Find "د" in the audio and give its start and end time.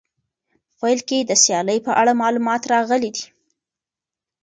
1.21-1.31